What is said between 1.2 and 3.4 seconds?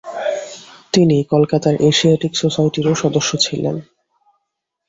কলকাতার এশিয়াটিক সোসাইটিরও সদস্য